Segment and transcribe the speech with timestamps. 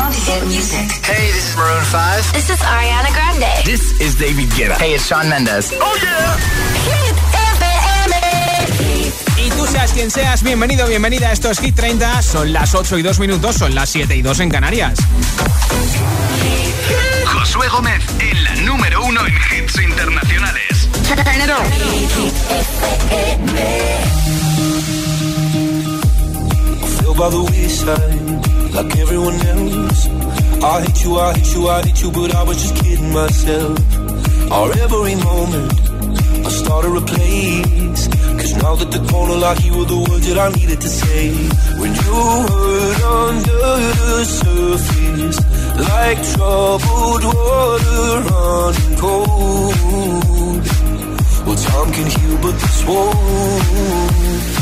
[0.00, 0.88] hit music.
[1.04, 2.32] Hey, this is Maroon 5.
[2.32, 3.64] This is Ariana Grande.
[3.64, 4.76] This is David Guetta.
[4.78, 5.72] Hey, it's Shawn Mendes.
[5.74, 6.36] Oh yeah.
[6.88, 7.16] Hit
[9.44, 12.22] Y tú seas quien seas, bienvenido, bienvenida a estos Hit 30.
[12.22, 14.98] Son las 8 y 2 minutos, son las 7 y 2 en Canarias.
[17.26, 20.88] Josué Gómez en la número uno en hits internacionales.
[27.22, 28.41] by the wayside,
[28.74, 30.08] like everyone else.
[30.62, 33.78] I hate you, I hate you, I hate you, but I was just kidding myself.
[34.50, 35.72] Our every moment,
[36.46, 38.08] I started a place.
[38.40, 41.32] Cause now that the corner lock, you were the words that I needed to say.
[41.80, 42.16] When you
[42.48, 43.66] hurt under
[44.00, 45.38] the surface,
[45.90, 50.62] like troubled water running cold.
[51.46, 54.61] Well, time can heal, but this won't.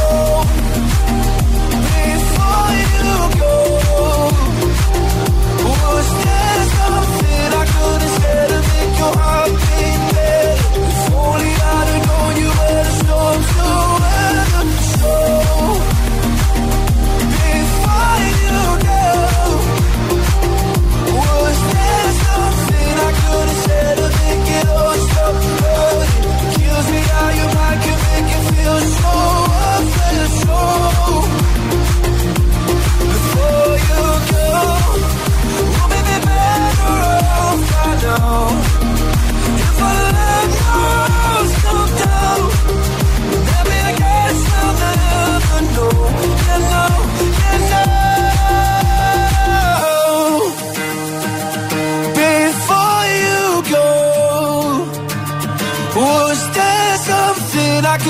[5.63, 7.65] Was there something I
[8.99, 9.90] your?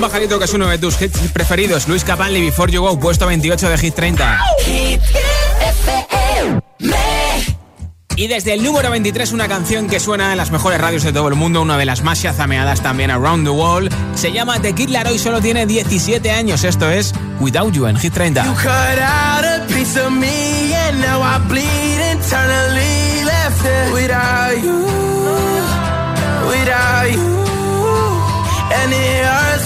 [0.00, 0.38] Won't.
[0.38, 1.88] que es uno de tus hits preferidos.
[1.88, 4.40] Luis Capaldi, Before You Go, puesto 28 de Hit 30.
[8.14, 11.28] Y desde el número 23, una canción que suena en las mejores radios de todo
[11.28, 13.92] el mundo, una de las más yazameadas también Around the World.
[14.14, 16.64] Se llama The Kid Laroi, solo tiene 17 años.
[16.64, 18.44] Esto es Without You en Hit 30.
[28.74, 29.51] And it hurts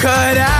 [0.00, 0.59] cut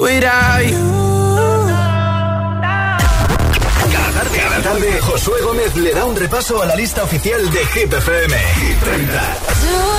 [0.00, 0.98] without you.
[3.92, 7.60] Cada tarde, cada tarde, Josué Gómez le da un repaso a la lista oficial de
[7.74, 8.36] Hip FM.
[8.62, 9.97] Hip 30.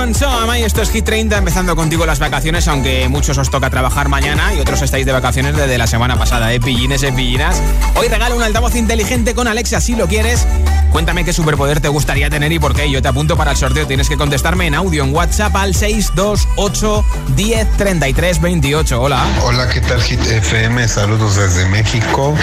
[0.00, 3.68] con Sama y esto es Hit 30 empezando contigo las vacaciones, aunque muchos os toca
[3.68, 6.58] trabajar mañana y otros estáis de vacaciones desde la semana pasada, ¿eh?
[6.58, 7.62] Pillines eh, en pillinas.
[7.96, 10.46] Hoy regalo un altavoz inteligente con Alexa si lo quieres
[10.90, 12.90] Cuéntame qué superpoder te gustaría tener y por qué.
[12.90, 13.86] Yo te apunto para el sorteo.
[13.86, 17.04] Tienes que contestarme en audio en WhatsApp al 628
[17.36, 19.00] 1033 28.
[19.00, 19.24] Hola.
[19.44, 20.88] Hola, ¿qué tal Hit FM?
[20.88, 22.34] Saludos desde México.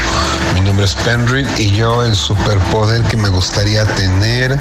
[0.54, 4.58] Mi nombre es Penry y yo el superpoder que me gustaría tener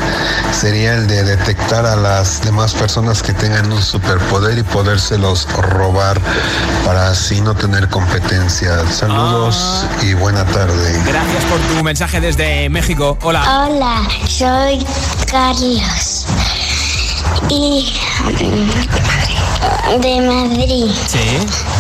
[0.52, 6.21] sería el de detectar a las demás personas que tengan un superpoder y podérselos robar
[6.85, 8.85] para así no tener competencia.
[8.90, 10.05] Saludos ah.
[10.05, 11.02] y buena tarde.
[11.07, 13.16] Gracias por tu mensaje desde México.
[13.23, 14.78] Hola Hola, soy
[15.30, 16.25] Carlos.
[17.50, 17.92] Y.
[20.00, 20.90] De Madrid.
[21.06, 21.18] Sí.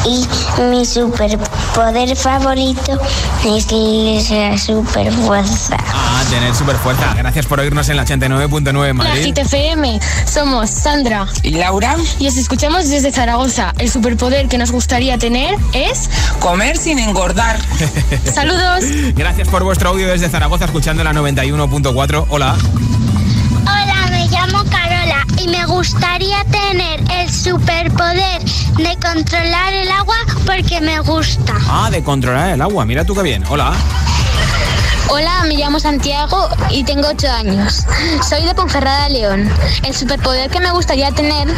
[0.04, 1.38] Y mi super
[1.76, 2.98] superpoder favorito
[3.44, 5.76] es la superfuerza.
[5.78, 7.12] Ah, tener superfuerza.
[7.12, 9.34] Gracias por oírnos en la 89.9 Madrid.
[9.36, 10.00] La FM.
[10.24, 11.96] Somos Sandra y Laura.
[12.18, 13.74] Y os escuchamos desde Zaragoza.
[13.76, 16.08] El superpoder que nos gustaría tener es
[16.40, 17.58] comer sin engordar.
[18.34, 18.84] Saludos.
[19.14, 22.26] Gracias por vuestro audio desde Zaragoza escuchando la 91.4.
[22.30, 22.56] Hola.
[24.46, 28.42] Llamo Carola y me gustaría tener el superpoder
[28.76, 31.54] de controlar el agua porque me gusta.
[31.68, 32.84] Ah, de controlar el agua.
[32.84, 33.42] Mira tú qué bien.
[33.48, 33.72] Hola.
[35.08, 37.84] Hola, me llamo Santiago y tengo 8 años.
[38.28, 39.48] Soy de Ponferrada, León.
[39.84, 41.48] El superpoder que me gustaría tener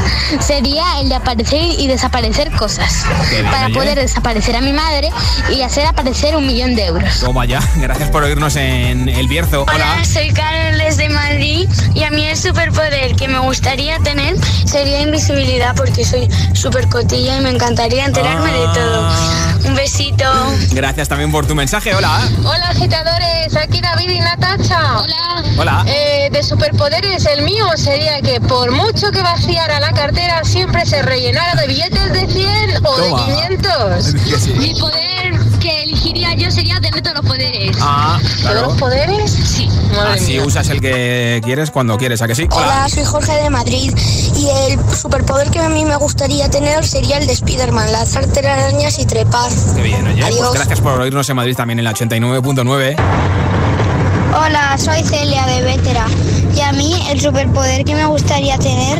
[0.40, 3.05] sería el de aparecer y desaparecer cosas.
[3.50, 5.11] para poder desaparecer a mi madre
[5.50, 7.21] y hacer aparecer un millón de euros.
[7.21, 7.61] Toma ya.
[7.76, 9.62] Gracias por oírnos en El Bierzo.
[9.62, 9.95] Hola.
[9.95, 14.37] Hola, soy Carol desde Madrid y a mí el superpoder que me gustaría tener
[14.67, 19.09] sería invisibilidad porque soy súper cotilla y me encantaría enterarme de todo.
[19.11, 19.55] Ah.
[19.64, 20.25] Un besito.
[20.73, 21.95] Gracias también por tu mensaje.
[21.95, 22.28] Hola.
[22.45, 25.00] Hola, agitadores aquí David y Natacha.
[25.00, 25.42] Hola.
[25.59, 25.85] Hola.
[25.87, 31.02] Eh, de superpoderes, el mío sería que por mucho que vaciara la cartera, siempre se
[31.02, 34.14] rellenara de billetes de 100 o de 500.
[34.54, 37.76] Mi poder que elegiría yo sería tener todos los poderes.
[37.80, 39.30] Ah, ¿Todos los poderes?
[39.30, 39.68] Sí.
[40.06, 42.46] Así usas el que quieres cuando quieres, ¿a que sí?
[42.50, 42.66] Hola.
[42.66, 43.92] Hola, soy Jorge de Madrid
[44.36, 48.98] y el superpoder que a mí me gustaría tener sería el de Spiderman, lanzar telarañas
[48.98, 49.50] y trepar.
[49.74, 50.22] Qué bien, oye.
[50.22, 52.96] Pues gracias por oírnos en Madrid también en la 89.9.
[54.36, 56.06] Hola, soy Celia de Vétera
[56.54, 58.98] y a mí el superpoder que me gustaría tener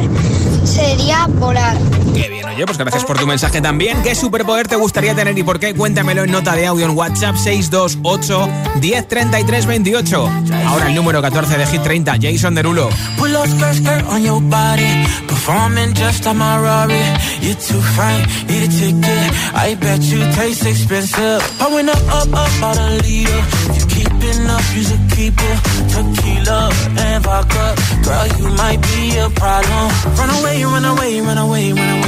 [0.65, 1.77] sería volar.
[2.19, 4.03] Qué bien, oye, pues gracias por tu mensaje también.
[4.03, 5.73] ¿Qué superpoder te gustaría tener y por qué?
[5.73, 8.49] Cuéntamelo en nota de audio en WhatsApp 628
[8.81, 10.31] 1033 28.
[10.67, 12.91] Ahora el número 14 de Hit 30, Jason Derulo.
[23.99, 25.55] keeping up, you's a keeper.
[25.93, 27.67] Tequila and vodka.
[28.05, 29.87] Girl, you might be a problem.
[30.19, 32.08] Run away, run away, run away, run away.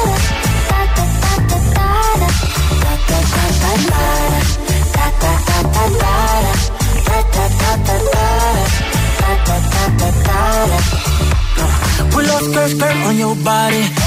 [12.39, 14.06] skirt, skirt on your body.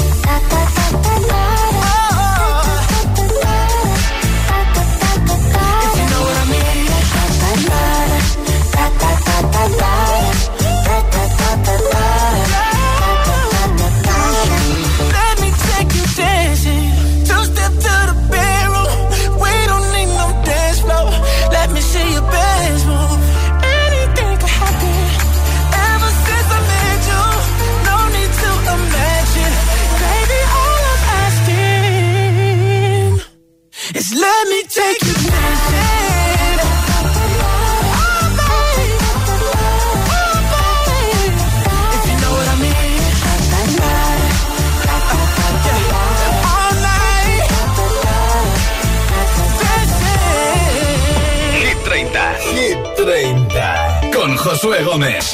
[54.91, 55.31] Gómez.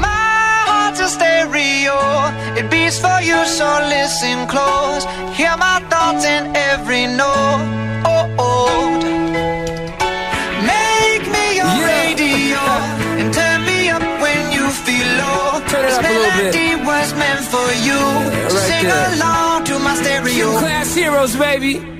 [0.00, 1.94] My heart's a stereo.
[2.58, 5.04] It beats for you, so listen close.
[5.38, 7.62] Hear my thoughts in every note.
[8.04, 8.90] Oh, oh.
[10.74, 11.94] Make me your yeah.
[11.94, 12.62] radio
[13.20, 15.62] and turn me up when you feel low.
[15.70, 17.94] Turn it this up melody was meant for you.
[17.94, 19.14] Yeah, right Sing there.
[19.14, 20.58] along to my stereo.
[20.58, 21.99] Class heroes, baby.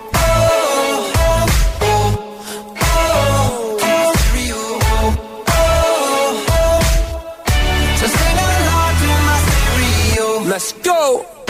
[10.51, 11.40] Let's go.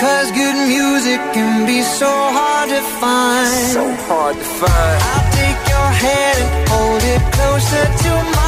[0.00, 3.48] Because good music can be so hard to find.
[3.48, 5.02] So hard to find.
[5.12, 8.39] I'll take your hand and hold it closer to mine.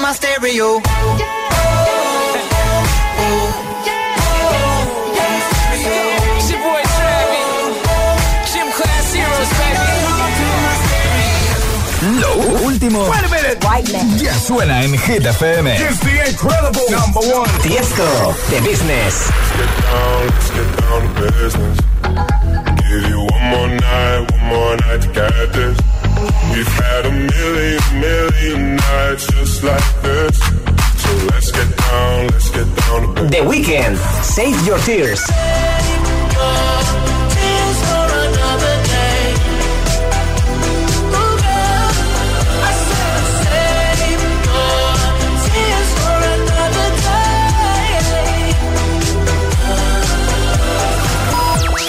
[0.00, 0.80] My stereo.
[12.20, 13.10] Lo último
[14.20, 15.74] ya suena en Hit FM.
[15.74, 17.50] It's the incredible number one.
[17.62, 19.30] Tiesto, The Business.
[19.56, 21.78] Get down, let's get down to business.
[22.88, 25.97] Give you one more night, one more night to get this.
[26.52, 30.38] We've had a million, million nights just like this.
[31.02, 35.20] So let's get down, let's get down The Weekend, Save Your Tears.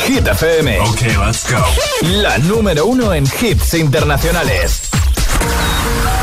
[0.09, 0.67] Hit FM.
[0.93, 1.61] Okay, let's go.
[2.01, 4.89] La número uno en hits internacionales.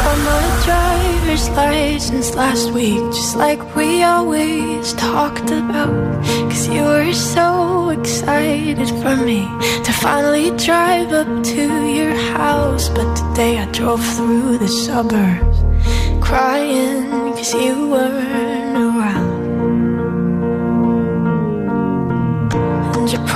[0.03, 6.25] Come on, driver's license last week, just like we always talked about.
[6.51, 9.47] Cause you were so excited for me
[9.85, 12.89] to finally drive up to your house.
[12.89, 15.59] But today I drove through the suburbs,
[16.21, 18.56] crying cause you weren't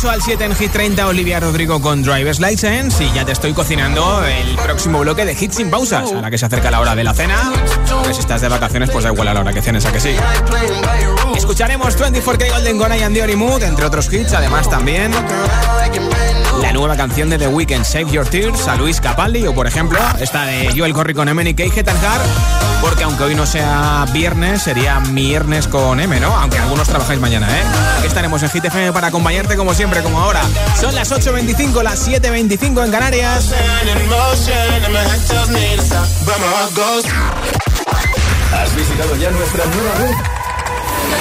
[0.00, 3.52] 8 al 7 en Hit 30 Olivia Rodrigo con Driver's License y ya te estoy
[3.52, 6.94] cocinando el próximo bloque de Hits sin pausas, a la que se acerca la hora
[6.94, 7.52] de la cena.
[8.10, 10.16] Si estás de vacaciones, pues da igual a la hora que cenes, a que sí.
[11.50, 15.10] Escucharemos 24K Golden Gona y Andy Mood, entre otros hits, además también
[16.62, 19.98] la nueva canción de The Weeknd, Save Your Tears, a Luis Capaldi, o por ejemplo,
[20.20, 22.20] esta de Joel Corry con M y Kate Car,
[22.80, 26.28] porque aunque hoy no sea viernes, sería viernes con M, ¿no?
[26.36, 27.62] Aunque algunos trabajáis mañana, ¿eh?
[27.98, 30.42] Aquí estaremos en Hit FM para acompañarte como siempre, como ahora.
[30.80, 33.52] Son las 8.25, las 7.25 en Canarias.
[38.54, 40.39] ¿Has visitado ya nuestra nueva web?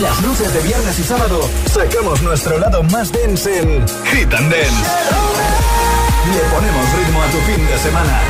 [0.00, 1.40] las luces de viernes y sábado
[1.72, 4.84] sacamos nuestro lado más dense en Hit and Dance.
[6.32, 8.20] Le ponemos ritmo a tu fin de semana.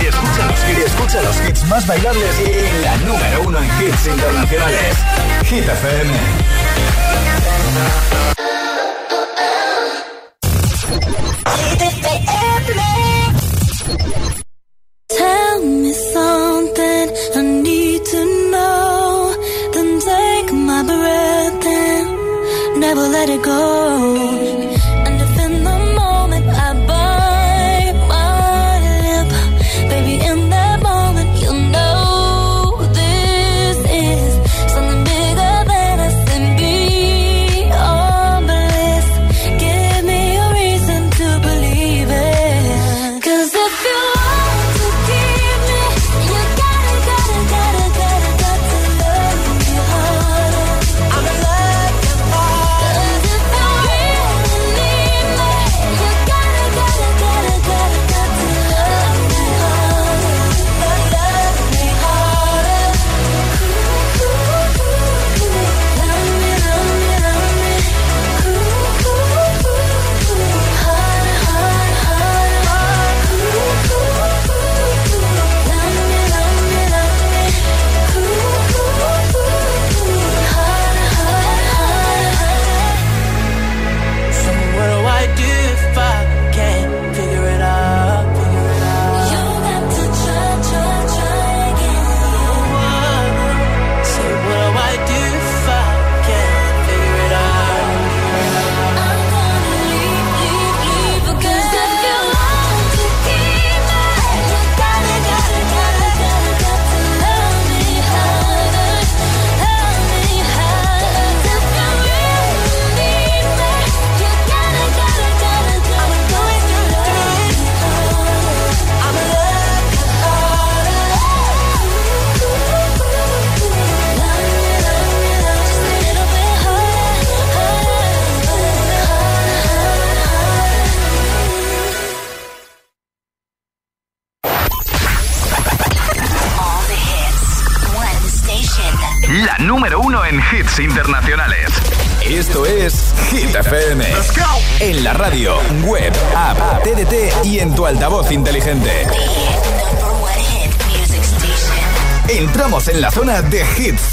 [0.00, 4.06] Y escucha los, y escucha los hits más bailables y la número uno en hits
[4.06, 4.96] internacionales.
[5.44, 6.12] Hit FM.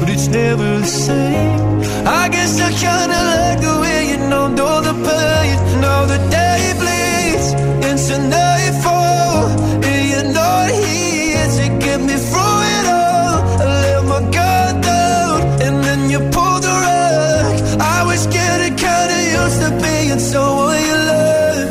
[0.00, 1.80] but it's never the same.
[2.06, 5.56] I guess I kinda like the way you know, know the pain.
[5.80, 7.48] Now the day bleeds
[7.88, 9.46] into nightfall,
[9.88, 13.36] and you're not here to get me through it all.
[13.62, 17.54] I let my guard down, and then you pulled the rug.
[17.96, 21.68] I was getting kinda used to being someone you love.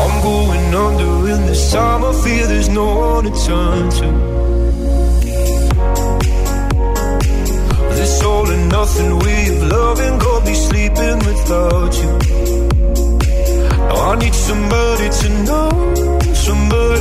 [0.00, 2.04] I'm going under in this time.
[2.04, 4.33] I fear there's no one to turn to.
[8.94, 12.10] Nothing way of loving Go be sleeping without you.
[13.88, 15.94] Now I need somebody to know
[16.34, 16.93] Somebody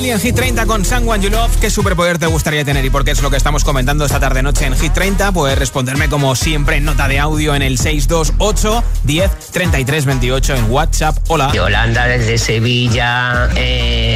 [0.00, 1.56] En Hit 30 con Someone You Love.
[1.60, 4.44] ¿Qué superpoder te gustaría tener y por qué es lo que estamos comentando esta tarde
[4.44, 5.32] noche en Hit 30?
[5.32, 10.70] Puedes responderme como siempre en nota de audio en el 628 10 33 28 en
[10.70, 11.18] WhatsApp.
[11.26, 11.50] Hola.
[11.52, 13.50] Yolanda desde Sevilla.
[13.56, 14.07] Eh,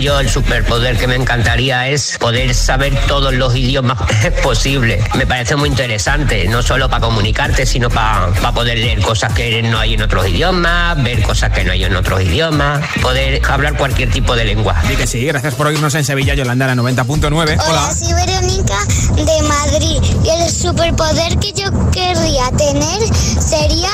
[0.00, 3.98] yo el superpoder que me encantaría es poder saber todos los idiomas
[4.42, 5.02] posibles.
[5.14, 9.78] Me parece muy interesante, no solo para comunicarte, sino para poder leer cosas que no
[9.78, 14.10] hay en otros idiomas, ver cosas que no hay en otros idiomas, poder hablar cualquier
[14.10, 14.74] tipo de lengua.
[14.88, 17.30] Di que sí, gracias por oírnos en Sevilla, Yolanda, la 90.9.
[17.32, 17.64] Hola.
[17.68, 18.78] Hola, soy Verónica
[19.16, 23.90] de Madrid y el superpoder que yo querría tener sería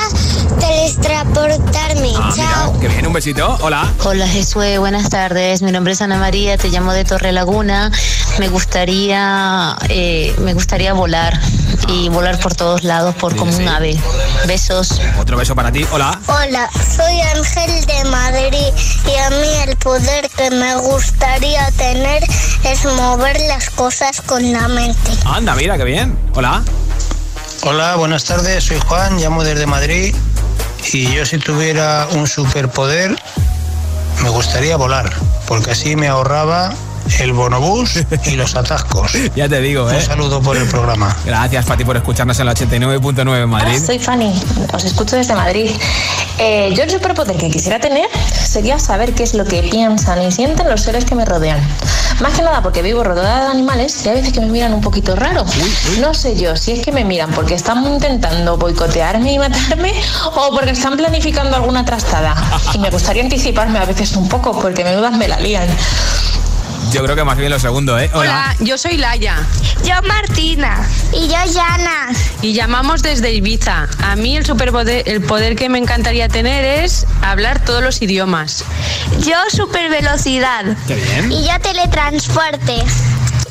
[0.59, 2.11] teletransportarme.
[2.17, 2.73] Ah, Chao.
[2.73, 3.57] mira, que bien, un besito.
[3.61, 3.91] Hola.
[4.03, 5.61] Hola Jesús, buenas tardes.
[5.61, 7.91] Mi nombre es Ana María, te llamo de Torre Laguna.
[8.39, 11.39] Me gustaría, eh, me gustaría volar
[11.87, 13.97] y volar por todos lados, por como un ave.
[14.47, 14.99] Besos.
[15.19, 15.85] Otro beso para ti.
[15.91, 16.19] Hola.
[16.27, 18.73] Hola, soy Ángel de Madrid
[19.05, 22.23] y a mí el poder que me gustaría tener
[22.63, 25.11] es mover las cosas con la mente.
[25.25, 26.17] Anda, mira, qué bien.
[26.35, 26.63] Hola.
[27.65, 30.13] Hola, buenas tardes, soy Juan, llamo desde Madrid
[30.91, 33.15] y yo si tuviera un superpoder
[34.21, 35.11] me gustaría volar,
[35.47, 36.73] porque así me ahorraba
[37.19, 39.11] el bonobús y los atascos.
[39.35, 39.95] ya te digo, ¿eh?
[39.95, 41.15] Un saludo por el programa.
[41.25, 43.75] Gracias, Pati, por escucharnos en la 89.9 en Madrid.
[43.75, 44.33] Hola, soy Fanny,
[44.73, 45.71] os escucho desde Madrid.
[46.39, 50.31] Eh, yo el superpoder que quisiera tener sería saber qué es lo que piensan y
[50.31, 51.59] sienten los seres que me rodean.
[52.19, 54.81] Más que nada porque vivo rodeada de animales y hay veces que me miran un
[54.81, 55.45] poquito raro.
[55.99, 59.93] No sé yo si es que me miran porque están intentando boicotearme y matarme
[60.35, 62.35] o porque están planificando alguna trastada.
[62.73, 65.67] Y me gustaría anticiparme a veces un poco porque me dudas me la lían.
[66.93, 68.07] Yo creo que más bien lo segundo, ¿eh?
[68.13, 69.35] Hola, yo soy Laia.
[69.83, 70.87] Yo Martina.
[71.11, 72.09] Y yo Yana.
[72.43, 73.87] Y llamamos desde Ibiza.
[74.03, 78.63] A mí el superpoder, el poder que me encantaría tener es hablar todos los idiomas.
[79.21, 80.65] Yo super velocidad.
[80.87, 81.31] Qué bien.
[81.31, 82.83] Y yo teletransporte.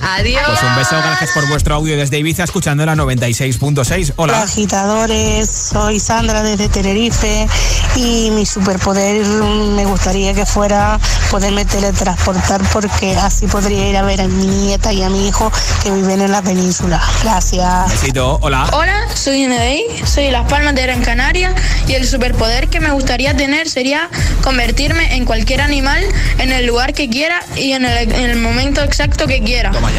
[0.03, 0.43] Adiós.
[0.47, 4.15] Pues un beso, gracias por vuestro audio desde Ibiza, escuchando la 96.6.
[4.17, 4.33] Hola.
[4.33, 7.47] Hola agitadores, soy Sandra desde Tenerife
[7.95, 10.99] y mi superpoder me gustaría que fuera
[11.31, 15.53] poderme teletransportar porque así podría ir a ver a mi nieta y a mi hijo
[15.85, 17.01] que viven en la península.
[17.23, 17.93] Gracias.
[17.93, 18.69] Besito, hola.
[18.73, 21.55] Hola, soy Nedei, soy de Las Palmas de Gran Canaria
[21.87, 24.11] y el superpoder que me gustaría tener sería
[24.43, 26.05] convertirme en cualquier animal
[26.39, 29.71] en el lugar que quiera y en el, en el momento exacto que quiera.
[29.71, 29.92] Toma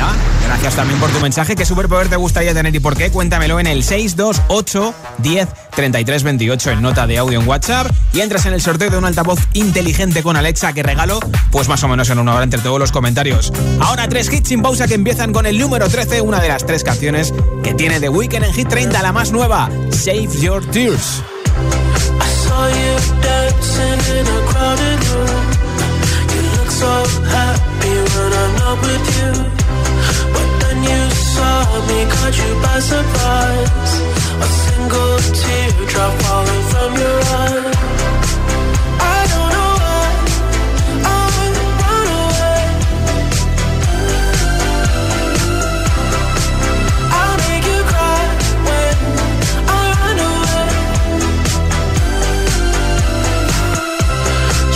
[0.45, 1.55] Gracias también por tu mensaje.
[1.55, 3.11] ¿Qué superpoder te gustaría tener y por qué?
[3.11, 8.45] Cuéntamelo en el 628 10 33 28 en nota de audio en WhatsApp y entras
[8.45, 11.19] en el sorteo de un altavoz inteligente con Alexa que regalo,
[11.51, 13.51] pues más o menos en una hora entre todos los comentarios.
[13.79, 16.83] Ahora tres hits sin pausa que empiezan con el número 13, una de las tres
[16.83, 17.33] canciones
[17.63, 21.23] que tiene The Weeknd en Hit 30, la más nueva, Save Your Tears.
[26.83, 29.52] So happy when I'm with you.
[31.35, 33.91] Saw me, caught you by surprise.
[34.45, 37.71] A single teardrop falling from your eye.
[39.15, 40.07] I don't know why
[41.13, 41.19] I
[41.81, 42.63] run away.
[47.17, 48.21] I'll make you cry
[48.67, 48.95] when
[49.79, 50.69] I run away.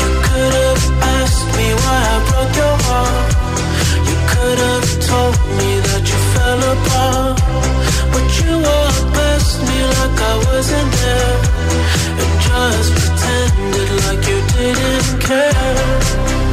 [0.01, 0.83] You could have
[1.17, 3.29] asked me why I broke your heart.
[4.09, 5.69] You could have told me
[8.13, 11.35] but you walked past me like I wasn't there?
[12.21, 16.46] And just pretended like you didn't care.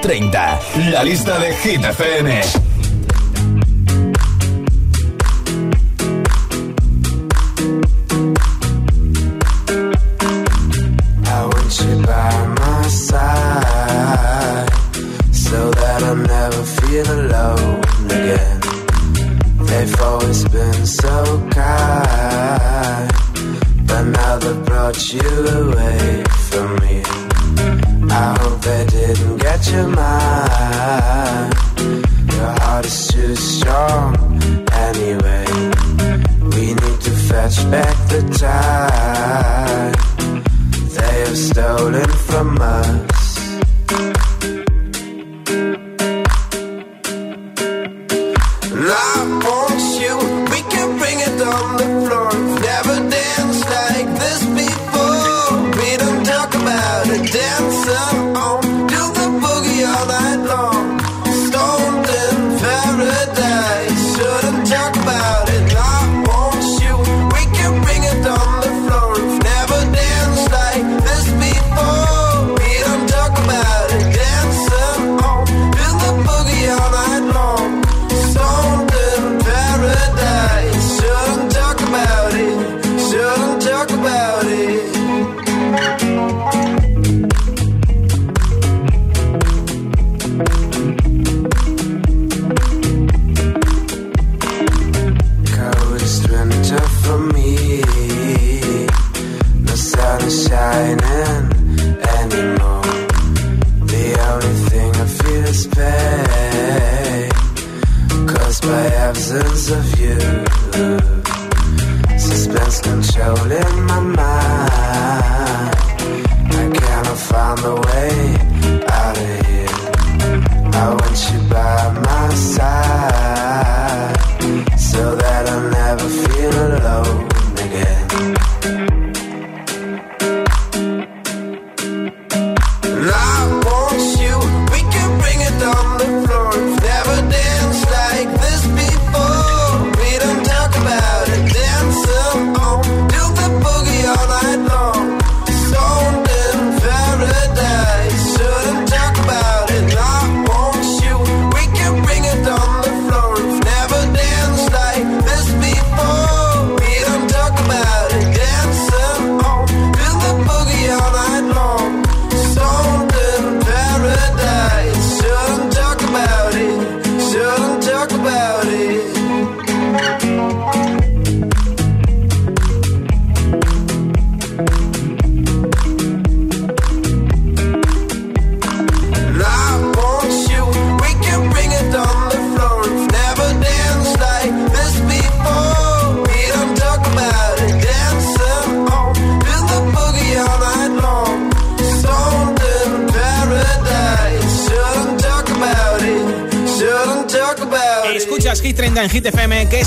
[0.00, 2.57] 30, la lista de Hit FM.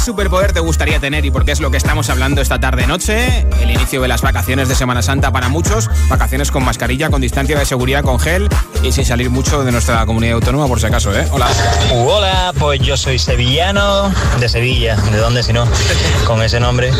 [0.01, 3.45] Superpoder te gustaría tener y por qué es lo que estamos hablando esta tarde-noche?
[3.61, 5.89] El inicio de las vacaciones de Semana Santa para muchos.
[6.09, 8.49] Vacaciones con mascarilla, con distancia de seguridad, con gel
[8.83, 11.27] y sin salir mucho de nuestra comunidad autónoma, por si acaso, ¿eh?
[11.31, 11.47] Hola.
[11.93, 14.95] Hola, pues yo soy sevillano de Sevilla.
[14.95, 15.67] ¿De dónde si no?
[16.25, 16.91] Con ese nombre.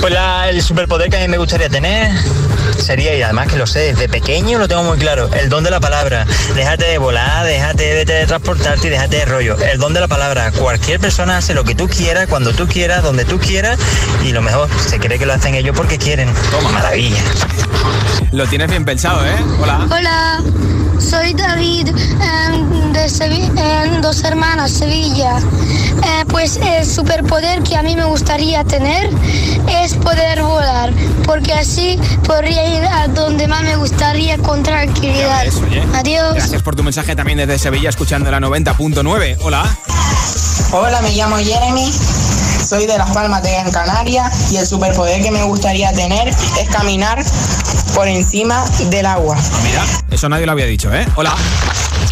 [0.00, 0.14] Pues
[0.48, 2.10] el superpoder que a mí me gustaría tener
[2.76, 5.70] sería, y además que lo sé, desde pequeño lo tengo muy claro, el don de
[5.70, 6.26] la palabra.
[6.54, 9.56] Déjate de volar, déjate de transportarte y déjate de rollo.
[9.58, 10.52] El don de la palabra.
[10.52, 13.78] Cualquier persona hace lo que tú quieras, cuando tú quieras, donde tú quieras
[14.24, 16.32] y lo mejor, se cree que lo hacen ellos porque quieren.
[16.50, 16.70] Toma.
[16.70, 17.22] Maravilla.
[18.32, 19.36] Lo tienes bien pensado, ¿eh?
[19.60, 19.86] Hola.
[19.90, 20.42] Hola,
[21.00, 23.06] soy David em, de
[23.84, 25.38] en Dos Hermanas, Sevilla.
[25.38, 29.10] Eh, pues el superpoder que a mí me gustaría tener
[29.82, 30.92] es poder volar,
[31.24, 35.46] porque así podría ir a donde más me gustaría con tranquilidad.
[35.94, 36.34] Adiós.
[36.34, 39.38] Gracias por tu mensaje también desde Sevilla, escuchando la 90.9.
[39.42, 39.64] Hola.
[40.72, 41.92] Hola, me llamo Jeremy.
[42.66, 46.68] Soy de Las Palmas de Gran Canaria y el superpoder que me gustaría tener es
[46.70, 47.24] caminar
[47.96, 49.38] por encima del agua.
[49.64, 51.06] Mira, eso nadie lo había dicho, ¿eh?
[51.14, 51.34] Hola.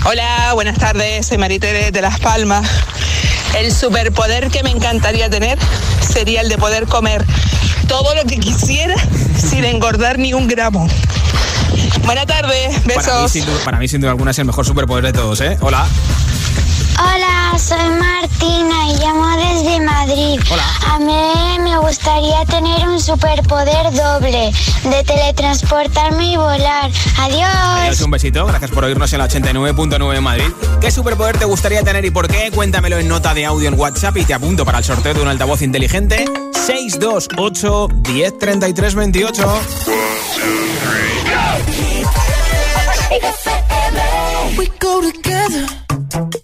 [0.07, 1.27] Hola, buenas tardes.
[1.27, 2.67] Soy Maritere de Las Palmas.
[3.59, 5.59] El superpoder que me encantaría tener
[6.01, 7.23] sería el de poder comer
[7.87, 8.95] todo lo que quisiera
[9.37, 10.89] sin engordar ni un gramo.
[12.07, 13.37] Buenas tardes, besos.
[13.63, 15.59] Para mí, sin duda, alguna, es el mejor superpoder de todos, ¿eh?
[15.61, 15.87] Hola.
[16.99, 20.41] Hola, soy Martina y llamo desde Madrid.
[20.51, 20.65] Hola.
[20.93, 24.53] A mí me gustaría tener un superpoder doble
[24.85, 26.91] de teletransportarme y volar.
[27.19, 28.01] Adiós.
[28.01, 30.45] un besito, gracias por oírnos en la 89.9 Madrid.
[30.81, 32.51] ¿Qué superpoder te gustaría tener y por qué?
[32.55, 35.29] Cuéntamelo en nota de audio en WhatsApp y te apunto para el sorteo de un
[35.29, 39.61] altavoz inteligente 628 1033 28.
[44.57, 46.44] We go together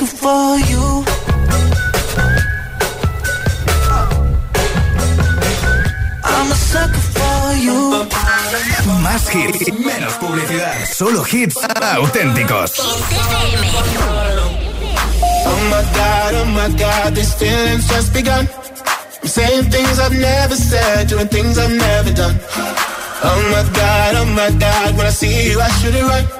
[0.00, 1.04] I'm a sucker for you.
[6.24, 8.08] I'm a sucker for you.
[9.02, 10.86] Más hits, menos publicidad.
[10.90, 11.56] Solo hits
[11.98, 12.80] auténticos.
[15.44, 18.48] Oh my god, oh my god, these feelings just begun.
[19.22, 22.40] I'm saying things I've never said, doing things I've never done.
[23.22, 26.39] Oh my god, oh my god, when I see you I should it right.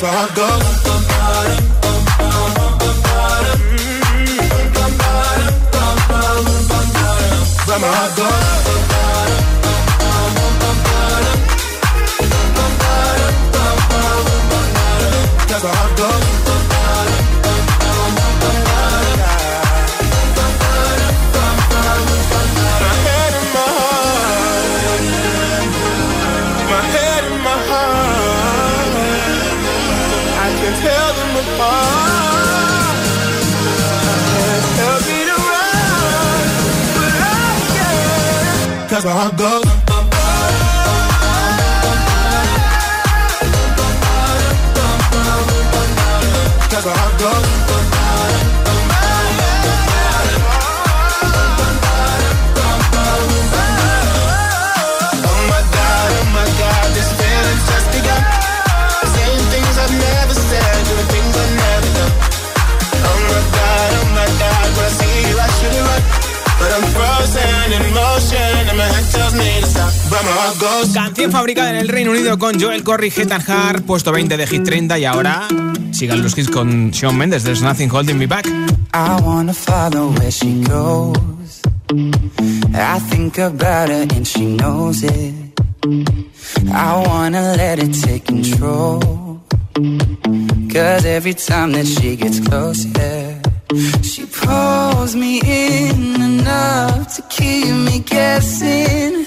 [0.00, 0.08] Goes.
[7.66, 8.39] But my heart goes.
[39.02, 39.69] that's how I go.
[70.92, 74.64] Canción fabricada en el Reino Unido con Joel Corry, Hetan Hart, puesto 20 de Hit
[74.64, 75.48] 30 y ahora
[75.92, 78.46] sigan los hits con Shawn Mendes, There's Nothing Holding Me Back.
[78.46, 81.62] I wanna follow where she goes.
[82.74, 85.34] I think about her and she knows it.
[86.72, 89.40] I wanna let it take control.
[90.72, 93.40] Cause every time that she gets closer,
[94.02, 99.26] she pulls me in enough to keep me guessing.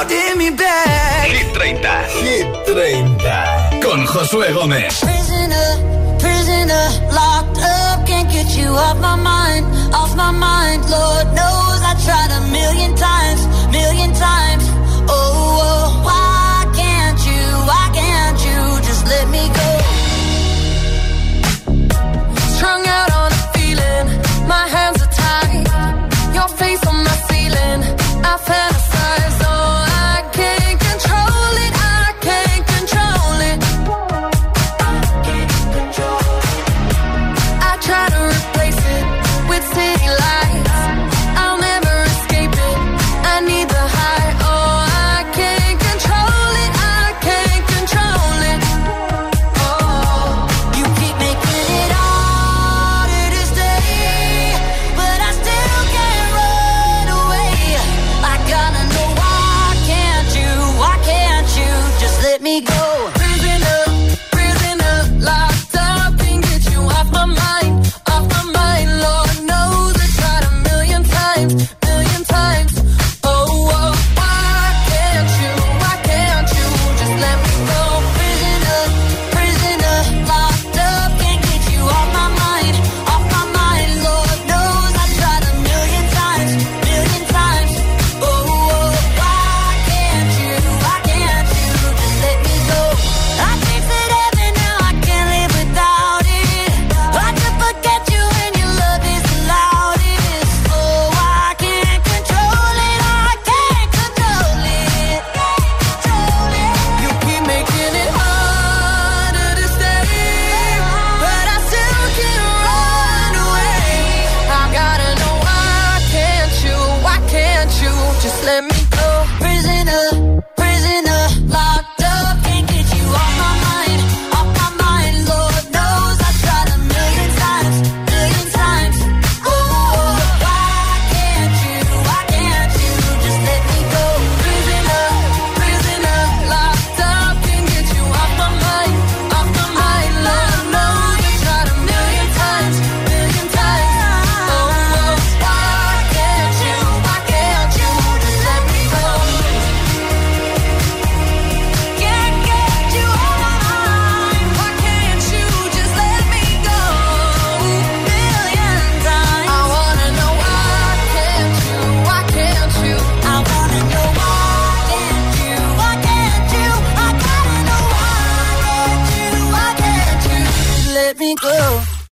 [0.00, 1.28] Holding me back.
[1.28, 1.88] Hit 30.
[2.24, 3.80] Hit 30.
[3.82, 5.00] Con Josué Gómez.
[5.00, 5.70] Prisoner,
[6.18, 10.80] prisoner, locked up, can't get you off my mind, off my mind.
[10.88, 13.40] Lord knows I tried a million times,
[62.60, 63.19] me go?